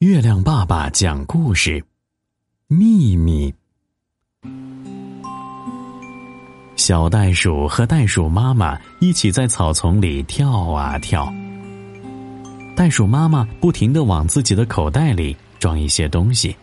[0.00, 1.82] 月亮爸爸讲故事：
[2.66, 3.54] 秘密。
[6.76, 11.32] 小袋鼠和袋鼠妈妈一起在草丛里跳啊跳。
[12.76, 16.54] 袋鼠妈妈不停的往自己的口袋里装一些东西。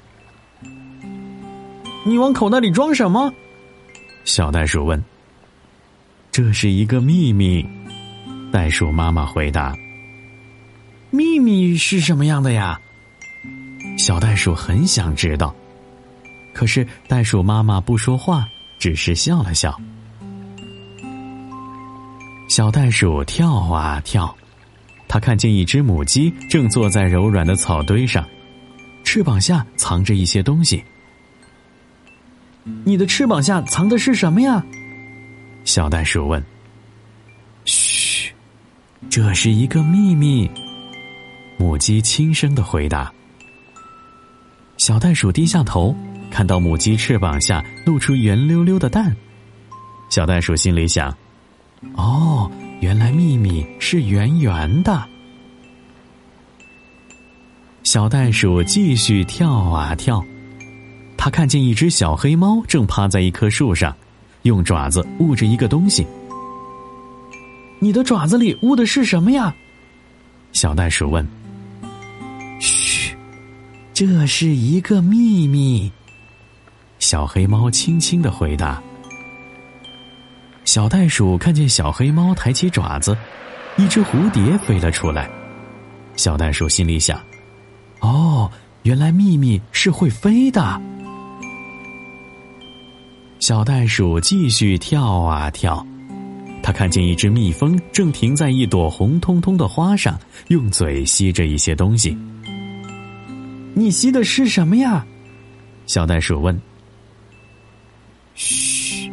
[2.06, 3.34] 你往口袋里装什么？
[4.26, 5.04] 小袋鼠问。
[6.32, 7.68] 这是一个秘密。
[8.52, 9.76] 袋鼠妈妈回答。
[11.10, 12.80] 秘密是什么样的呀？
[13.98, 15.56] 小袋鼠很想知道，
[16.54, 18.46] 可是袋鼠妈妈不说话，
[18.78, 19.80] 只是笑了笑。
[22.50, 24.36] 小袋鼠跳啊跳，
[25.08, 28.28] 它看见一只母鸡正坐在柔软的草堆上，
[29.04, 30.84] 翅膀下藏着一些东西。
[32.84, 34.64] 你的翅膀下藏的是什么呀？
[35.64, 36.44] 小袋鼠问。
[37.66, 38.34] 嘘，
[39.10, 40.50] 这是一个秘密。
[41.58, 43.12] 母鸡轻声的回答。
[44.86, 45.96] 小袋鼠低下头，
[46.30, 49.16] 看到母鸡翅膀下露出圆溜溜的蛋。
[50.10, 51.18] 小袋鼠心里想
[51.96, 55.02] ：“哦，原来秘密是圆圆的。”
[57.84, 60.22] 小袋鼠继续跳啊跳，
[61.16, 63.96] 它看见一只小黑猫正趴在一棵树上，
[64.42, 66.06] 用爪子捂着一个东西。
[67.80, 69.56] “你的爪子里捂的是什么呀？”
[70.52, 71.26] 小袋鼠问。
[74.06, 75.90] 这是一个秘密。
[77.00, 78.84] 小黑猫轻轻的回答。
[80.66, 83.18] 小袋鼠看见小黑猫抬起爪子，
[83.78, 85.30] 一只蝴蝶飞了出来。
[86.18, 87.18] 小袋鼠心里想
[88.02, 88.52] ：“哦，
[88.82, 90.82] 原来秘密是会飞的。”
[93.40, 95.86] 小袋鼠继续跳啊跳，
[96.62, 102.18] 它看见一只蜜蜂正停在一朵红彤彤的花上，用嘴吸着一些东西。
[103.74, 105.06] 你吸的是什么呀？
[105.86, 106.60] 小袋鼠问。
[108.36, 109.12] 嘘，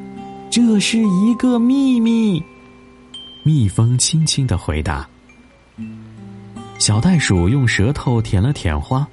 [0.50, 2.42] 这是一个秘密。
[3.44, 5.08] 蜜蜂轻轻的回答。
[6.78, 9.06] 小袋鼠用舌头舔了舔花，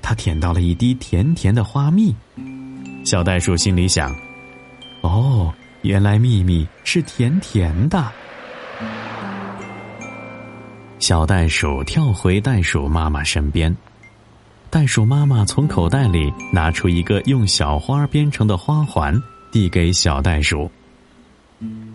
[0.00, 2.14] 它舔到了一滴甜甜的花蜜。
[3.04, 4.14] 小袋鼠心里想：
[5.02, 5.52] 哦，
[5.82, 8.10] 原来秘密是甜甜的。
[10.98, 13.74] 小袋鼠跳回袋鼠妈妈身边。
[14.74, 19.16] 袋鼠妈妈从口袋里拿出一个用小花编成的花环，
[19.52, 20.68] 递给小袋鼠。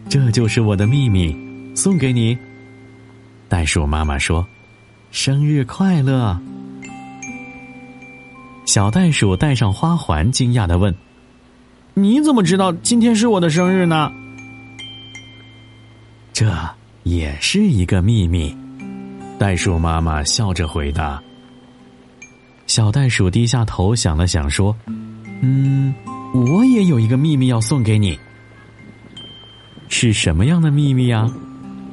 [0.08, 1.36] 这就是我的秘密，
[1.76, 2.38] 送给你。
[3.50, 4.48] 袋鼠妈妈说
[5.12, 6.40] ：“生日快乐！”
[8.64, 10.96] 小袋鼠戴上花环，惊讶的问
[11.96, 14.10] ：“你怎么知道今天是我的生日呢？”
[16.32, 16.50] 这
[17.04, 18.56] 也是一个秘密。
[19.38, 21.22] 袋鼠妈妈笑着回答。
[22.70, 24.76] 小袋鼠低下头想了想，说
[25.42, 25.92] ：“嗯，
[26.36, 28.18] 我也有一个秘密要送给你。
[29.88, 31.28] 是什么样的秘密呀？”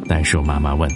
[0.06, 0.86] 袋鼠妈妈问。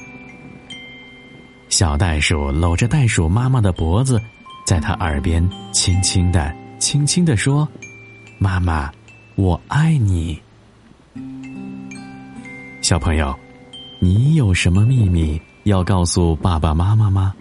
[1.71, 4.21] 小袋鼠搂着袋鼠妈妈的脖子，
[4.67, 7.67] 在她耳边轻轻的、轻轻的说
[8.37, 8.93] ：“妈妈，
[9.35, 10.39] 我爱你。”
[12.85, 13.35] 小朋友，
[13.99, 17.35] 你有什么秘密要告诉爸爸妈妈吗？